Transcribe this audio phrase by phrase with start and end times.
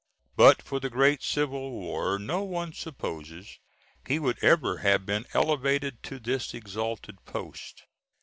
[0.35, 3.59] But for the great civil war no one supposes
[4.07, 7.83] he would ever have been elevated to this exalted post.